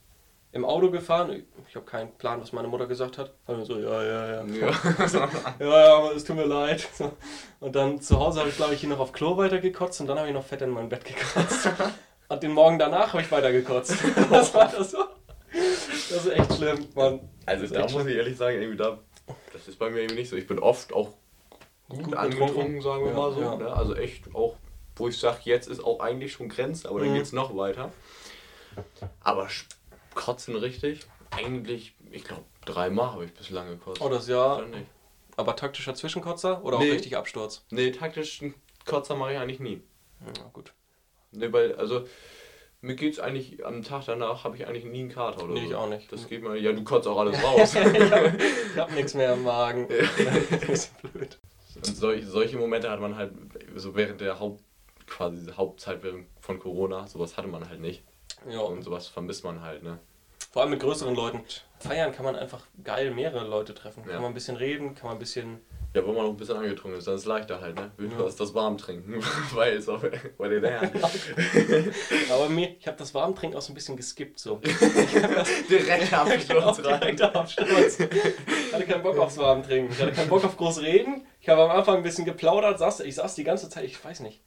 im 0.55 0.63
Auto 0.65 0.89
gefahren. 0.89 1.43
Ich 1.67 1.75
habe 1.75 1.85
keinen 1.85 2.11
Plan, 2.17 2.41
was 2.41 2.53
meine 2.53 2.67
Mutter 2.69 2.87
gesagt 2.87 3.17
hat. 3.17 3.33
Und 3.45 3.65
so, 3.65 3.77
ja, 3.77 4.03
ja, 4.03 4.27
ja. 4.27 4.43
Ja. 4.45 4.71
Ja, 5.59 5.79
ja, 5.87 5.95
aber 5.97 6.15
es 6.15 6.23
tut 6.23 6.37
mir 6.37 6.45
leid. 6.45 6.87
Und 7.59 7.75
dann 7.75 7.99
zu 8.01 8.17
Hause 8.19 8.39
habe 8.39 8.49
ich, 8.49 8.55
glaube 8.55 8.73
ich, 8.73 8.79
hier 8.79 8.89
noch 8.89 8.99
auf 8.99 9.11
Klo 9.11 9.35
weitergekotzt 9.37 9.99
und 10.01 10.07
dann 10.07 10.17
habe 10.17 10.27
ich 10.29 10.33
noch 10.33 10.45
fett 10.45 10.61
in 10.61 10.69
mein 10.69 10.87
Bett 10.89 11.03
gekotzt. 11.05 11.69
Und 12.29 12.41
den 12.43 12.51
Morgen 12.53 12.79
danach 12.79 13.13
habe 13.13 13.21
ich 13.21 13.31
weitergekotzt. 13.31 13.95
Das 14.31 14.53
war 14.53 14.71
das 14.71 14.91
so. 14.91 15.03
Das 15.51 16.25
ist 16.25 16.27
echt 16.31 16.53
schlimm, 16.55 16.87
Mann. 16.95 17.19
Also 17.45 17.67
da 17.73 17.81
muss 17.89 18.05
ich 18.05 18.15
ehrlich 18.15 18.37
sagen, 18.37 18.57
irgendwie 18.59 18.77
da, 18.77 18.97
das 19.53 19.67
ist 19.67 19.77
bei 19.77 19.89
mir 19.89 19.99
irgendwie 20.01 20.15
nicht 20.21 20.29
so. 20.29 20.35
Ich 20.37 20.47
bin 20.47 20.57
oft 20.59 20.91
auch 20.93 21.09
gut, 21.89 22.03
Gut 22.03 22.15
angetrunken, 22.15 22.81
sagen 22.81 23.03
wir 23.03 23.11
Ja, 23.11 23.17
mal 23.17 23.31
so. 23.33 23.41
ja. 23.41 23.55
Ne? 23.55 23.73
Also 23.73 23.95
echt 23.95 24.33
auch, 24.33 24.55
wo 24.95 25.07
ich 25.07 25.17
sage, 25.19 25.37
jetzt 25.43 25.67
ist 25.67 25.83
auch 25.83 25.99
eigentlich 25.99 26.31
schon 26.33 26.49
Grenze, 26.49 26.87
aber 26.89 26.99
dann 26.99 27.09
Mhm. 27.09 27.15
geht 27.15 27.23
es 27.23 27.33
noch 27.33 27.55
weiter. 27.55 27.91
Aber 29.21 29.47
kotzen 30.15 30.55
richtig, 30.55 31.01
eigentlich, 31.31 31.93
ich 32.11 32.23
glaube, 32.23 32.43
dreimal 32.65 33.11
habe 33.13 33.25
ich 33.25 33.33
bislang 33.33 33.67
gekotzt. 33.69 34.01
Oh, 34.01 34.09
das 34.09 34.27
ja. 34.27 34.63
Aber 35.37 35.55
taktischer 35.55 35.93
Zwischenkotzer 35.93 36.63
oder 36.63 36.77
auch 36.77 36.81
Nee. 36.81 36.91
richtig 36.91 37.15
Absturz? 37.17 37.65
Nee, 37.69 37.91
taktischen 37.91 38.55
Kotzer 38.85 39.15
mache 39.15 39.33
ich 39.33 39.37
eigentlich 39.37 39.59
nie. 39.59 39.81
Ja, 40.37 40.49
gut. 40.53 40.73
Nee, 41.31 41.51
weil, 41.51 41.75
also, 41.75 42.05
mir 42.81 42.95
geht's 42.95 43.19
eigentlich, 43.19 43.65
am 43.65 43.83
Tag 43.83 44.05
danach 44.05 44.43
habe 44.45 44.55
ich 44.55 44.65
eigentlich 44.65 44.85
nie 44.85 45.01
einen 45.01 45.09
Kater 45.09 45.43
oder 45.43 45.53
Nee, 45.53 45.61
so. 45.61 45.65
ich 45.67 45.75
auch 45.75 45.89
nicht. 45.89 46.11
Das 46.11 46.27
geht 46.29 46.41
mir, 46.41 46.55
ja, 46.55 46.71
du 46.71 46.83
kotzt 46.83 47.07
auch 47.07 47.17
alles 47.19 47.41
raus. 47.43 47.75
Ich 48.75 48.77
habe 48.81 48.93
nichts 48.93 49.13
mehr 49.13 49.33
im 49.33 49.43
Magen. 49.43 49.87
Das 50.49 50.69
ist 50.69 51.01
blöd. 51.01 51.37
Und 51.75 51.85
solche, 51.97 52.25
solche 52.27 52.57
Momente 52.57 52.89
hat 52.89 53.01
man 53.01 53.15
halt 53.17 53.33
so 53.75 53.95
während 53.95 54.21
der 54.21 54.39
Haupt, 54.39 54.63
quasi 55.07 55.51
Hauptzeit 55.51 55.99
von 56.39 56.59
Corona, 56.59 57.05
sowas 57.07 57.35
hatte 57.37 57.47
man 57.49 57.67
halt 57.67 57.81
nicht. 57.81 58.03
Ja, 58.49 58.59
Und 58.59 58.83
sowas 58.83 59.07
vermisst 59.07 59.43
man 59.43 59.61
halt, 59.61 59.83
ne? 59.83 59.99
vor 60.51 60.61
allem 60.61 60.71
mit 60.71 60.79
größeren 60.79 61.13
Leuten. 61.15 61.41
Feiern 61.79 62.13
kann 62.13 62.23
man 62.23 62.35
einfach 62.37 62.61
geil 62.81 63.11
mehrere 63.11 63.45
Leute 63.45 63.73
treffen. 63.75 64.03
Ja. 64.05 64.13
Kann 64.13 64.21
man 64.21 64.31
ein 64.31 64.33
bisschen 64.33 64.55
reden, 64.55 64.95
kann 64.95 65.07
man 65.07 65.17
ein 65.17 65.19
bisschen. 65.19 65.59
Ja, 65.93 66.05
wo 66.05 66.13
man 66.13 66.23
noch 66.23 66.29
ein 66.31 66.37
bisschen 66.37 66.55
angetrunken 66.57 66.97
ist, 66.97 67.07
dann 67.07 67.15
ist 67.15 67.21
es 67.21 67.25
leichter 67.27 67.59
halt, 67.59 67.75
ne? 67.75 67.91
Will 67.97 68.09
Ja. 68.11 68.23
das 68.25 68.53
warm 68.53 68.77
trinken, 68.77 69.21
weil 69.53 69.73
es 69.77 69.89
auf, 69.89 70.01
bei 70.37 70.47
den 70.47 70.63
Herren. 70.63 70.91
Aber 72.31 72.47
mir, 72.49 72.75
ich 72.79 72.87
habe 72.87 72.97
das 72.97 73.13
Warmtrinken 73.13 73.57
auch 73.57 73.61
so 73.61 73.71
ein 73.71 73.75
bisschen 73.75 73.97
geskippt. 73.97 74.39
So. 74.39 74.55
Direkt 75.69 76.13
Absturz 76.13 76.79
rein. 76.85 76.99
direkter 77.01 77.35
Absturz. 77.35 77.99
Ich 77.99 78.73
hatte 78.73 78.85
keinen 78.85 79.03
Bock 79.03 79.17
aufs 79.17 79.37
Warmtrinken. 79.37 79.91
Ich 79.93 80.01
hatte 80.01 80.11
keinen 80.13 80.29
Bock 80.29 80.43
auf 80.45 80.55
groß 80.57 80.81
reden. 80.81 81.25
Ich 81.41 81.49
habe 81.49 81.63
am 81.63 81.71
Anfang 81.71 81.97
ein 81.97 82.03
bisschen 82.03 82.25
geplaudert. 82.25 82.79
Saß, 82.79 83.01
ich 83.01 83.15
saß 83.15 83.35
die 83.35 83.43
ganze 83.43 83.69
Zeit, 83.69 83.83
ich 83.85 84.03
weiß 84.03 84.21
nicht. 84.21 84.41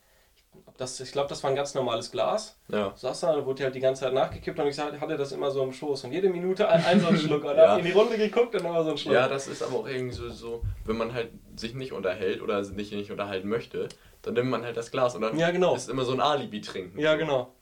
Das, 0.79 0.99
ich 1.01 1.11
glaube, 1.13 1.29
das 1.29 1.43
war 1.43 1.51
ein 1.51 1.57
ganz 1.57 1.75
normales 1.75 2.11
Glas. 2.13 2.57
Ja. 2.69 2.93
Saß 2.95 3.21
da, 3.21 3.45
wurde 3.45 3.65
halt 3.65 3.75
die 3.75 3.81
ganze 3.81 4.03
Zeit 4.05 4.15
nachgekippt 4.15 4.59
und 4.61 4.69
ich 4.69 4.79
hatte 4.79 5.17
das 5.17 5.33
immer 5.33 5.51
so 5.51 5.63
im 5.65 5.73
Schoß. 5.73 6.05
Und 6.05 6.13
jede 6.13 6.29
Minute 6.31 6.69
ein, 6.69 6.83
ein 6.85 7.01
so 7.01 7.09
einen 7.09 7.19
Schluck. 7.19 7.43
Und 7.43 7.49
dann 7.57 7.59
Ja. 7.59 7.71
hab 7.73 7.79
in 7.81 7.85
die 7.85 7.91
Runde 7.91 8.17
geguckt 8.17 8.55
und 8.55 8.61
immer 8.65 8.83
so 8.85 8.91
einen 8.91 8.99
Schluck. 8.99 9.13
ja, 9.15 9.29
das 9.29 9.49
ist 9.49 9.61
aber 9.63 9.77
auch 9.81 9.89
irgendwie 9.89 10.15
so, 10.15 10.31
so, 10.31 10.63
wenn 10.87 10.97
man 10.97 11.13
halt 11.13 11.31
sich 11.57 11.75
nicht 11.75 11.93
unterhält 11.93 12.41
oder 12.41 12.63
sich 12.65 12.93
nicht 12.93 13.11
unterhalten 13.11 13.49
möchte, 13.49 13.89
dann 14.23 14.35
nimmt 14.35 14.51
man 14.51 14.65
halt 14.65 14.77
das 14.77 14.91
Glas 14.93 15.15
und 15.17 15.23
dann 15.23 15.37
Ja, 15.37 15.51
genau. 15.51 15.75
ist 15.75 15.91
immer 15.91 16.05
so 16.05 16.13
ein 16.13 16.21
Alibi-Trinken. 16.21 16.99
Ja, 16.99 17.17
genau. 17.17 17.53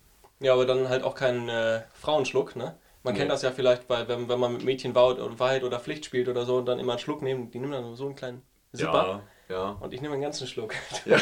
Ja, 0.40 0.52
aber 0.52 0.66
dann 0.66 0.90
halt 0.90 1.02
auch 1.02 1.14
keinen 1.14 1.48
äh, 1.48 1.80
Frauenschluck, 1.94 2.54
ne? 2.54 2.76
Man 3.02 3.14
Nee. 3.14 3.20
kennt 3.20 3.30
das 3.30 3.40
ja 3.42 3.50
vielleicht, 3.50 3.88
bei, 3.88 4.06
wenn, 4.08 4.28
wenn 4.28 4.38
man 4.38 4.52
mit 4.52 4.64
Mädchen 4.64 4.94
Wahrheit 4.94 5.20
oder, 5.20 5.38
Wahrheit 5.38 5.64
oder 5.64 5.78
Pflicht 5.80 6.04
spielt 6.04 6.28
oder 6.28 6.44
so 6.44 6.56
und 6.56 6.66
dann 6.66 6.78
immer 6.78 6.92
einen 6.92 6.98
Schluck 6.98 7.22
nehmen. 7.22 7.50
Die 7.50 7.58
nehmen 7.60 7.72
dann 7.72 7.94
so 7.94 8.04
einen 8.06 8.14
kleinen 8.16 8.42
Zipper. 8.74 8.92
Ja, 8.92 9.22
ja. 9.48 9.76
Und 9.80 9.92
ich 9.94 10.00
nehme 10.00 10.14
einen 10.14 10.22
ganzen 10.22 10.46
Schluck. 10.46 10.74
Ja. 11.04 11.18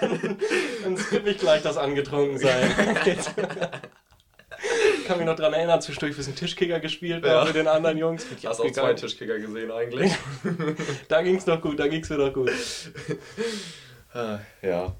dann, 0.00 0.38
dann 0.84 0.96
skippe 0.96 1.30
ich 1.30 1.38
gleich 1.38 1.62
das 1.62 1.76
angetrunken 1.76 2.38
sein. 2.38 2.70
ich 4.98 5.04
kann 5.06 5.18
mich 5.18 5.26
noch 5.26 5.36
daran 5.36 5.54
erinnern, 5.54 5.80
zwischendurch 5.80 6.16
wir 6.16 6.24
sind 6.24 6.36
Tischkicker 6.36 6.80
gespielt 6.80 7.24
Ja. 7.24 7.44
mit 7.44 7.54
den 7.54 7.68
anderen 7.68 7.98
Jungs. 7.98 8.26
Ich 8.36 8.46
Hast 8.46 8.60
auch 8.60 8.70
zwei. 8.70 8.94
Tischkicker 8.94 9.38
gesehen 9.38 9.70
eigentlich? 9.70 10.12
Da 11.08 11.22
ging 11.22 11.36
es 11.36 11.46
noch 11.46 11.60
gut, 11.60 11.78
da 11.78 11.88
ging 11.88 12.02
es 12.02 12.10
mir 12.10 12.18
noch 12.18 12.32
gut. 12.32 12.50
Ah, 14.14 14.40
ja. 14.60 14.94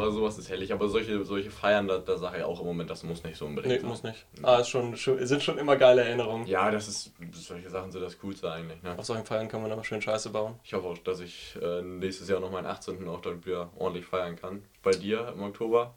Aber 0.00 0.12
sowas 0.12 0.38
ist 0.38 0.48
herrlich. 0.48 0.72
Aber 0.72 0.88
solche, 0.88 1.24
solche 1.24 1.50
Feiern, 1.50 1.88
da, 1.88 1.98
da 1.98 2.16
sage 2.16 2.38
ich 2.38 2.44
auch 2.44 2.60
im 2.60 2.66
Moment, 2.66 2.90
das 2.90 3.02
muss 3.02 3.22
nicht 3.24 3.36
so 3.36 3.46
unbedingt 3.46 3.74
Nee, 3.74 3.80
sein. 3.80 3.88
muss 3.88 4.02
nicht. 4.02 4.26
Ah, 4.42 4.56
ist 4.58 4.68
schon, 4.68 4.94
sind 4.96 5.42
schon 5.42 5.58
immer 5.58 5.76
geile 5.76 6.02
Erinnerungen. 6.02 6.46
Ja, 6.46 6.70
das 6.70 6.88
ist, 6.88 7.12
solche 7.32 7.70
Sachen 7.70 7.92
sind 7.92 8.02
das 8.02 8.18
Coolste 8.18 8.50
eigentlich. 8.50 8.82
Ne? 8.82 8.96
Auf 8.98 9.04
solchen 9.04 9.24
Feiern 9.26 9.48
kann 9.48 9.62
man 9.62 9.70
aber 9.72 9.84
schön 9.84 10.00
Scheiße 10.02 10.30
bauen. 10.30 10.58
Ich 10.64 10.72
hoffe 10.74 10.86
auch, 10.88 10.98
dass 10.98 11.20
ich 11.20 11.56
äh, 11.60 11.82
nächstes 11.82 12.28
Jahr 12.28 12.40
noch 12.40 12.50
meinen 12.50 12.66
18. 12.66 13.06
auch 13.08 13.20
dann 13.20 13.44
wieder 13.44 13.70
ordentlich 13.76 14.06
feiern 14.06 14.36
kann. 14.36 14.64
Bei 14.82 14.92
dir 14.92 15.28
im 15.28 15.42
Oktober? 15.42 15.94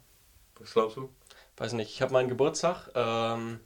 Was 0.58 0.72
glaubst 0.72 0.96
du? 0.96 1.08
weiß 1.56 1.74
nicht, 1.74 1.90
ich 1.90 2.02
habe 2.02 2.12
meinen 2.12 2.28
Geburtstag, 2.28 2.90
ähm, 2.94 3.60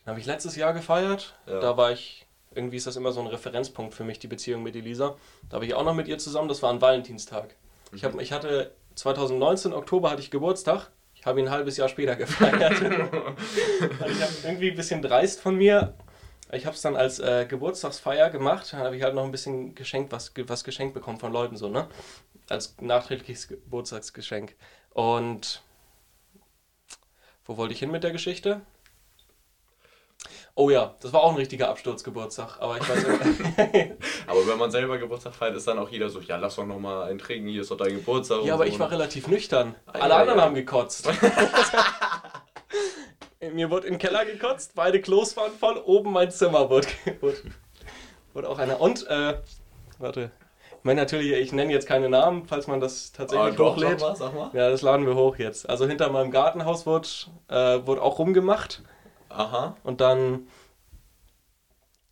den 0.00 0.06
habe 0.06 0.20
ich 0.20 0.26
letztes 0.26 0.56
Jahr 0.56 0.72
gefeiert. 0.72 1.34
Ja. 1.46 1.60
Da 1.60 1.76
war 1.76 1.92
ich, 1.92 2.26
irgendwie 2.54 2.76
ist 2.76 2.86
das 2.86 2.96
immer 2.96 3.12
so 3.12 3.20
ein 3.20 3.26
Referenzpunkt 3.26 3.94
für 3.94 4.04
mich, 4.04 4.18
die 4.18 4.26
Beziehung 4.26 4.62
mit 4.62 4.76
Elisa. 4.76 5.16
Da 5.48 5.54
habe 5.56 5.66
ich 5.66 5.74
auch 5.74 5.84
noch 5.84 5.94
mit 5.94 6.08
ihr 6.08 6.18
zusammen, 6.18 6.48
das 6.48 6.62
war 6.62 6.70
ein 6.72 6.80
Valentinstag. 6.80 7.54
Ich, 7.92 8.04
hab, 8.04 8.20
ich 8.20 8.32
hatte 8.32 8.74
2019, 9.02 9.72
Oktober 9.72 10.10
hatte 10.10 10.22
ich 10.22 10.30
Geburtstag. 10.30 10.90
Ich 11.14 11.26
habe 11.26 11.40
ihn 11.40 11.46
ein 11.46 11.52
halbes 11.52 11.76
Jahr 11.76 11.88
später 11.88 12.14
gefeiert. 12.16 12.62
also 14.00 14.14
ich 14.14 14.22
habe 14.22 14.32
irgendwie 14.44 14.70
ein 14.70 14.76
bisschen 14.76 15.02
dreist 15.02 15.40
von 15.40 15.56
mir. 15.56 15.94
Ich 16.52 16.66
habe 16.66 16.76
es 16.76 16.82
dann 16.82 16.94
als 16.94 17.18
äh, 17.18 17.46
Geburtstagsfeier 17.48 18.30
gemacht. 18.30 18.72
Dann 18.72 18.80
habe 18.80 18.96
ich 18.96 19.02
halt 19.02 19.14
noch 19.14 19.24
ein 19.24 19.32
bisschen 19.32 19.74
geschenkt, 19.74 20.12
was, 20.12 20.32
was 20.46 20.62
geschenkt 20.62 20.94
bekommen 20.94 21.18
von 21.18 21.32
Leuten 21.32 21.56
so, 21.56 21.68
ne? 21.68 21.88
Als 22.48 22.76
nachträgliches 22.80 23.48
Geburtstagsgeschenk. 23.48 24.54
Und 24.90 25.62
wo 27.44 27.56
wollte 27.56 27.74
ich 27.74 27.80
hin 27.80 27.90
mit 27.90 28.04
der 28.04 28.12
Geschichte? 28.12 28.60
Oh 30.54 30.68
ja, 30.68 30.94
das 31.00 31.14
war 31.14 31.22
auch 31.22 31.30
ein 31.30 31.36
richtiger 31.36 31.70
Absturzgeburtstag, 31.70 32.58
aber 32.60 32.76
ich 32.76 32.86
weiß 32.86 33.06
nicht. 33.06 33.40
aber 34.26 34.46
wenn 34.46 34.58
man 34.58 34.70
selber 34.70 34.98
Geburtstag 34.98 35.34
feiert, 35.34 35.56
ist 35.56 35.66
dann 35.66 35.78
auch 35.78 35.88
jeder 35.88 36.10
so, 36.10 36.20
ja, 36.20 36.36
lass 36.36 36.56
doch 36.56 36.66
nochmal 36.66 37.08
einen 37.08 37.18
trinken, 37.18 37.48
hier 37.48 37.62
ist 37.62 37.70
doch 37.70 37.78
dein 37.78 37.94
Geburtstag. 37.94 38.44
Ja, 38.44 38.52
aber 38.54 38.66
so, 38.66 38.72
ich 38.72 38.78
war 38.78 38.90
relativ 38.90 39.28
nüchtern. 39.28 39.74
Ah, 39.86 40.00
Alle 40.00 40.12
ja, 40.12 40.20
anderen 40.20 40.38
ja. 40.38 40.44
haben 40.44 40.54
gekotzt. 40.54 41.08
Mir 43.52 43.70
wurde 43.70 43.86
in 43.86 43.94
den 43.94 43.98
Keller 43.98 44.26
gekotzt, 44.26 44.72
beide 44.74 45.00
Klos 45.00 45.36
waren 45.38 45.52
voll, 45.52 45.80
oben 45.84 46.12
mein 46.12 46.30
Zimmer 46.30 46.68
wurde, 46.68 46.88
wurde, 47.20 47.38
wurde 48.34 48.48
auch 48.48 48.58
einer. 48.58 48.80
Und, 48.80 49.06
äh, 49.08 49.38
warte. 49.98 50.30
Ich 50.78 50.84
meine 50.84 51.00
natürlich, 51.00 51.32
ich 51.32 51.52
nenne 51.52 51.72
jetzt 51.72 51.86
keine 51.86 52.08
Namen, 52.08 52.44
falls 52.46 52.66
man 52.66 52.80
das 52.80 53.12
Ah, 53.14 53.18
tatsächlich 53.18 53.56
doch, 53.56 53.76
hochlädt. 53.76 54.00
sag 54.00 54.08
mal, 54.10 54.16
sag 54.16 54.34
mal. 54.34 54.50
Ja, 54.52 54.68
das 54.68 54.82
laden 54.82 55.06
wir 55.06 55.14
hoch 55.14 55.36
jetzt. 55.36 55.68
Also 55.68 55.86
hinter 55.86 56.10
meinem 56.10 56.30
Gartenhaus 56.30 56.86
wurde, 56.86 57.08
äh, 57.48 57.86
wurde 57.86 58.02
auch 58.02 58.18
rumgemacht. 58.18 58.82
Aha. 59.32 59.76
Und 59.82 60.00
dann, 60.00 60.46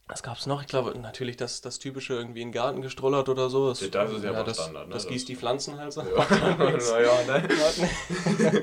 was 0.07 0.23
gab's 0.23 0.47
noch? 0.47 0.61
Ich 0.63 0.69
glaube, 0.69 0.99
natürlich 0.99 1.37
das, 1.37 1.61
das 1.61 1.79
typische 1.79 2.15
irgendwie 2.15 2.41
in 2.43 2.49
den 2.49 2.53
Garten 2.55 2.83
gestrollert 2.83 3.29
oder 3.29 3.49
so. 3.51 3.69
Das, 3.69 3.81
Ja, 3.81 3.89
das 3.89 4.13
ist 4.13 4.25
ja 4.25 4.31
aber 4.31 4.45
das, 4.45 4.57
Standard, 4.57 4.89
ne? 4.89 4.95
Das 4.95 5.05
Das- 5.05 5.13
gießt 5.13 5.29
die 5.29 5.37
Pflanzen 5.37 5.79
halt 5.79 5.93
so. 5.93 6.03
Ja. 6.03 6.27
naja, 6.59 7.13
ne? 7.27 7.49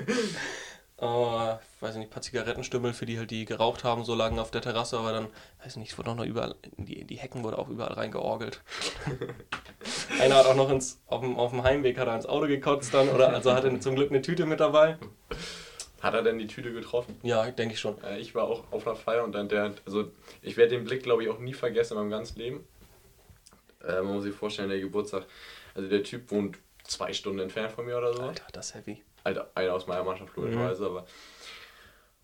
äh, 0.98 1.58
weiß 1.80 1.92
ich 1.92 1.98
nicht, 2.00 2.08
ein 2.08 2.10
paar 2.10 2.22
Zigarettenstümmel, 2.24 2.94
für 2.94 3.06
die 3.06 3.18
halt 3.20 3.30
die 3.32 3.46
geraucht 3.46 3.84
haben, 3.84 4.04
so 4.04 4.16
lagen 4.16 4.40
auf 4.40 4.50
der 4.52 4.62
Terrasse, 4.62 4.98
aber 4.98 5.12
dann, 5.12 5.28
weiß 5.64 5.74
ich 5.74 5.76
nicht, 5.78 5.92
es 5.92 5.98
wurde 5.98 6.10
auch 6.12 6.16
noch 6.16 6.26
überall, 6.26 6.56
in 6.76 6.86
die, 6.86 7.04
die 7.06 7.18
Hecken 7.18 7.44
wurde 7.44 7.60
auch 7.60 7.70
überall 7.70 7.94
reingeorgelt. 7.94 8.62
Einer 10.20 10.36
hat 10.36 10.48
auch 10.48 10.56
noch 10.56 10.70
ins, 10.72 11.00
auf, 11.06 11.22
dem, 11.22 11.38
auf 11.38 11.52
dem 11.52 11.64
Heimweg 11.64 11.98
hat 12.00 12.08
er 12.08 12.16
ins 12.16 12.26
Auto 12.26 12.48
gekotzt 12.48 12.94
dann, 12.94 13.10
oder 13.10 13.30
also 13.30 13.54
hatte 13.54 13.80
zum 13.80 13.96
Glück 13.96 14.10
eine 14.10 14.22
Tüte 14.22 14.46
mit 14.48 14.60
dabei. 14.60 14.98
Hat 16.01 16.13
er 16.13 16.22
denn 16.22 16.38
die 16.38 16.48
Tüte 16.48 16.72
getroffen? 16.72 17.20
Ja, 17.24 17.50
denke 17.50 17.74
ich 17.74 17.80
schon. 17.80 18.01
Äh, 18.04 18.20
Ich 18.20 18.36
war 18.36 18.44
auch 18.44 18.63
auf 18.72 18.86
einer 18.86 18.96
Feier 18.96 19.24
und 19.24 19.34
dann 19.34 19.50
der, 19.50 19.74
also 19.86 20.12
ich 20.42 20.56
werde 20.58 20.75
den 20.75 20.84
Blick, 20.84 21.04
glaube 21.04 21.24
ich, 21.24 21.30
auch 21.30 21.39
nie 21.39 21.54
vergessen 21.54 21.94
in 21.94 22.00
meinem 22.00 22.12
ganzen 22.12 22.38
Leben. 22.39 22.68
Äh, 23.84 24.01
man 24.01 24.13
muss 24.16 24.24
sich 24.24 24.36
vorstellen, 24.36 24.70
der 24.70 24.80
Geburtstag, 24.80 25.25
also 25.74 25.89
der 25.89 26.04
Typ 26.04 26.30
wohnt 26.32 26.58
zwei 26.84 27.13
Stunden 27.13 27.39
entfernt 27.39 27.72
von 27.72 27.86
mir 27.86 27.98
oder 27.98 28.13
so. 28.13 28.22
Alter, 28.22 28.46
das 28.54 28.68
ist 28.68 28.75
heavy. 28.75 29.01
Halt 29.25 29.42
einer 29.56 29.74
aus 29.74 29.88
meiner 29.88 30.04
Mannschaft, 30.04 30.36
logischerweise, 30.36 30.86
aber. 30.86 31.06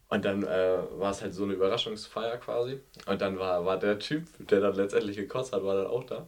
Und 0.10 0.24
dann 0.25 0.44
äh, 0.44 0.77
war 1.00 1.10
es 1.12 1.22
halt 1.24 1.34
so 1.34 1.44
eine 1.44 1.53
Überraschungsfeier 1.53 2.38
quasi. 2.38 2.80
Und 3.08 3.22
dann 3.22 3.39
war, 3.39 3.65
war 3.65 3.80
der 3.80 3.98
Typ, 3.98 4.27
der 4.38 4.60
dann 4.62 4.75
letztendlich 4.75 5.18
gekotzt 5.18 5.53
hat, 5.53 5.63
war 5.63 5.75
dann 5.75 5.88
auch 5.88 6.03
da. 6.03 6.27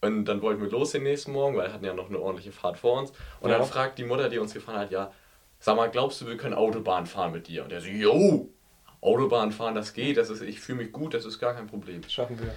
Und 0.00 0.24
dann 0.24 0.42
wollten 0.42 0.60
wir 0.60 0.68
los 0.70 0.90
den 0.90 1.04
nächsten 1.04 1.32
Morgen, 1.32 1.56
weil 1.56 1.68
wir 1.68 1.72
hatten 1.72 1.84
ja 1.84 1.94
noch 1.94 2.08
eine 2.08 2.18
ordentliche 2.18 2.52
Fahrt 2.52 2.76
vor 2.76 2.98
uns. 2.98 3.12
Und 3.40 3.50
Ja. 3.50 3.58
dann 3.58 3.66
fragt 3.66 3.98
die 3.98 4.04
Mutter, 4.04 4.28
die 4.28 4.38
uns 4.38 4.52
gefahren 4.52 4.80
hat, 4.80 4.90
ja, 4.90 5.12
sag 5.64 5.76
mal, 5.76 5.90
glaubst 5.90 6.20
du, 6.20 6.26
wir 6.26 6.36
können 6.36 6.52
Autobahn 6.52 7.06
fahren 7.06 7.32
mit 7.32 7.48
dir? 7.48 7.62
Und 7.62 7.72
der 7.72 7.80
so, 7.80 7.88
jo, 7.88 8.50
Autobahn 9.00 9.50
fahren, 9.50 9.74
das 9.74 9.94
geht, 9.94 10.18
das 10.18 10.28
ist, 10.28 10.42
ich 10.42 10.60
fühle 10.60 10.82
mich 10.84 10.92
gut, 10.92 11.14
das 11.14 11.24
ist 11.24 11.38
gar 11.38 11.54
kein 11.54 11.66
Problem. 11.66 12.02
Schaffen 12.06 12.38
wir. 12.38 12.54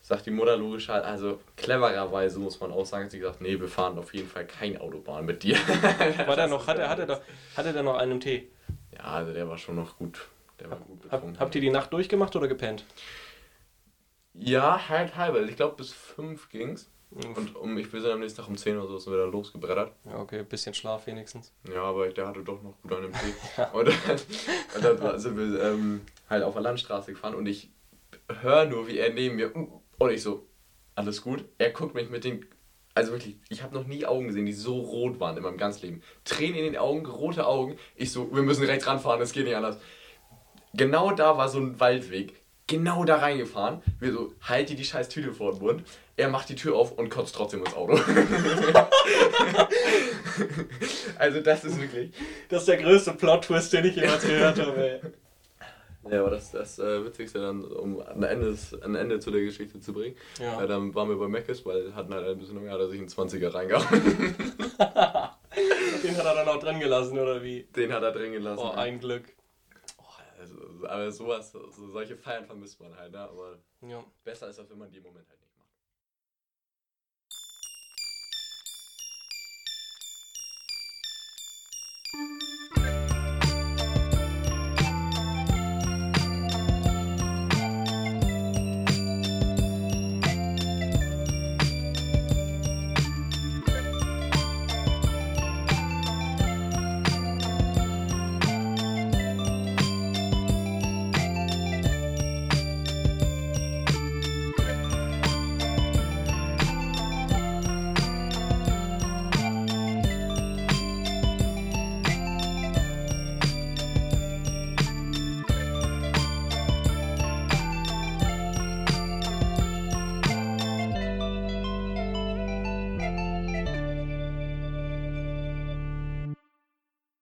Sagt 0.00 0.24
die 0.24 0.30
Mutter 0.30 0.56
logisch 0.56 0.88
halt, 0.88 1.04
also 1.04 1.40
clevererweise 1.56 2.38
muss 2.38 2.58
man 2.58 2.72
auch 2.72 2.86
sagen, 2.86 3.10
sie 3.10 3.18
gesagt, 3.18 3.42
nee, 3.42 3.60
wir 3.60 3.68
fahren 3.68 3.98
auf 3.98 4.14
jeden 4.14 4.28
Fall 4.28 4.46
keine 4.46 4.80
Autobahn 4.80 5.26
mit 5.26 5.42
dir. 5.42 5.56
War 6.26 6.36
der 6.36 6.46
noch, 6.46 6.66
hat 6.66 6.78
er, 6.78 6.88
hat 6.88 7.00
er, 7.00 7.06
doch, 7.06 7.20
hat 7.54 7.66
er 7.66 7.74
denn 7.74 7.84
noch 7.84 7.98
einen 7.98 8.18
Tee? 8.18 8.48
Ja, 8.94 9.04
also 9.04 9.34
der 9.34 9.46
war 9.46 9.58
schon 9.58 9.76
noch 9.76 9.98
gut. 9.98 10.26
Der 10.58 10.70
war 10.70 10.78
gut 10.78 11.10
Hab, 11.10 11.22
habt 11.38 11.54
ihr 11.54 11.60
die 11.60 11.70
Nacht 11.70 11.92
durchgemacht 11.92 12.34
oder 12.34 12.48
gepennt? 12.48 12.86
Ja, 14.32 14.88
halt 14.88 15.16
halb. 15.16 15.34
Also 15.34 15.50
ich 15.50 15.56
glaube 15.56 15.76
bis 15.76 15.92
5 15.92 16.48
ging's. 16.48 16.88
Und 17.10 17.54
um, 17.56 17.78
ich 17.78 17.90
wir 17.92 18.00
sind 18.00 18.10
am 18.10 18.20
nächsten 18.20 18.40
Tag 18.40 18.48
um 18.48 18.56
10 18.56 18.76
oder 18.78 18.88
so 18.88 18.98
sind 18.98 19.12
wir 19.12 19.18
dann 19.20 19.30
losgebrettert. 19.32 19.92
Ja, 20.04 20.18
okay, 20.18 20.42
bisschen 20.42 20.74
Schlaf 20.74 21.06
wenigstens. 21.06 21.52
Ja, 21.72 21.82
aber 21.84 22.08
der 22.08 22.26
hatte 22.26 22.42
doch 22.42 22.62
noch 22.62 22.74
gut 22.82 22.92
an 22.92 23.02
dem 23.02 23.12
Tee. 23.12 23.62
Und 23.72 23.86
dann, 23.88 23.94
und 24.74 24.84
dann 24.84 25.00
war- 25.00 25.18
sind 25.18 25.36
wir 25.36 25.62
ähm, 25.62 26.00
halt 26.28 26.42
auf 26.42 26.52
der 26.54 26.62
Landstraße 26.62 27.12
gefahren 27.12 27.34
und 27.34 27.46
ich 27.46 27.70
höre 28.42 28.66
nur, 28.66 28.88
wie 28.88 28.98
er 28.98 29.12
neben 29.12 29.36
mir 29.36 29.52
und 29.54 30.10
ich 30.10 30.22
so, 30.22 30.46
alles 30.94 31.22
gut. 31.22 31.44
Er 31.58 31.70
guckt 31.70 31.94
mich 31.94 32.10
mit 32.10 32.24
den, 32.24 32.44
also 32.94 33.12
wirklich, 33.12 33.36
ich 33.48 33.62
habe 33.62 33.74
noch 33.74 33.86
nie 33.86 34.04
Augen 34.04 34.26
gesehen, 34.26 34.46
die 34.46 34.52
so 34.52 34.78
rot 34.80 35.20
waren 35.20 35.36
in 35.36 35.42
meinem 35.44 35.58
ganzen 35.58 35.86
Leben. 35.86 36.02
Tränen 36.24 36.56
in 36.56 36.64
den 36.64 36.76
Augen, 36.76 37.06
rote 37.06 37.46
Augen. 37.46 37.78
Ich 37.94 38.10
so, 38.12 38.34
wir 38.34 38.42
müssen 38.42 38.64
rechts 38.64 38.86
ranfahren, 38.86 39.20
das 39.20 39.32
geht 39.32 39.44
nicht 39.44 39.56
anders. 39.56 39.78
Genau 40.74 41.12
da 41.12 41.38
war 41.38 41.48
so 41.48 41.58
ein 41.60 41.78
Waldweg. 41.80 42.34
Genau 42.68 43.04
da 43.04 43.16
reingefahren. 43.18 43.80
Wir 44.00 44.12
so, 44.12 44.32
halt 44.42 44.68
dir 44.68 44.76
die 44.76 44.84
scheiß 44.84 45.08
Tüte 45.08 45.32
vor 45.32 45.52
den 45.52 45.60
Mund. 45.62 45.84
Er 46.16 46.28
macht 46.28 46.48
die 46.48 46.56
Tür 46.56 46.74
auf 46.76 46.92
und 46.92 47.10
kotzt 47.10 47.34
trotzdem 47.36 47.60
ins 47.60 47.74
Auto. 47.74 47.92
also 51.18 51.40
das 51.40 51.64
ist 51.64 51.80
wirklich... 51.80 52.10
Das 52.48 52.60
ist 52.62 52.68
der 52.68 52.78
größte 52.78 53.12
Plot-Twist, 53.12 53.72
den 53.72 53.84
ich 53.84 53.94
jemals 53.96 54.26
gehört 54.26 54.58
habe, 54.60 54.90
ey. 54.90 55.00
Ja, 56.10 56.20
aber 56.20 56.30
das, 56.30 56.52
das 56.52 56.78
äh, 56.78 57.04
Witzigste 57.04 57.40
dann, 57.40 57.64
um 57.64 58.00
ein 58.00 58.22
Ende, 58.22 58.56
ein 58.82 58.94
Ende 58.94 59.18
zu 59.20 59.30
der 59.30 59.42
Geschichte 59.42 59.80
zu 59.80 59.92
bringen, 59.92 60.16
Ja. 60.40 60.62
äh, 60.62 60.66
dann 60.66 60.94
waren 60.94 61.08
wir 61.08 61.16
bei 61.16 61.26
Meckes, 61.28 61.66
weil 61.66 61.94
hatten 61.94 62.14
halt 62.14 62.26
ein 62.26 62.38
bisschen 62.38 62.58
hat 62.70 62.78
er 62.80 62.88
sich 62.88 63.00
einen 63.00 63.08
20er 63.08 63.52
reingehauen. 63.52 64.34
Den 66.04 66.16
hat 66.16 66.26
er 66.26 66.34
dann 66.34 66.48
auch 66.48 66.58
drin 66.60 66.78
gelassen, 66.80 67.18
oder 67.18 67.42
wie? 67.42 67.62
Den 67.74 67.92
hat 67.92 68.02
er 68.02 68.12
drin 68.12 68.32
gelassen. 68.32 68.62
Oh, 68.64 68.70
ein 68.72 69.00
Glück. 69.00 69.24
Also, 70.50 70.86
aber 70.86 71.10
sowas, 71.12 71.52
so, 71.52 71.70
solche 71.70 72.16
Feiern 72.16 72.44
vermisst 72.46 72.80
man 72.80 72.94
halt, 72.96 73.12
ne? 73.12 73.18
aber 73.18 73.58
Ja. 73.80 74.04
besser 74.24 74.48
ist 74.48 74.58
das, 74.58 74.68
wenn 74.70 74.78
man 74.78 74.90
die 74.90 74.98
im 74.98 75.02
Moment 75.04 75.28
halt 75.28 75.40
nicht 75.40 75.55